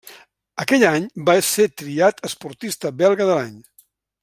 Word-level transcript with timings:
Aquell 0.63 0.85
any 0.91 1.05
va 1.27 1.35
ser 1.49 1.67
triat 1.81 2.25
esportista 2.31 2.93
belga 3.03 3.29
de 3.31 3.37
l'any. 3.41 3.57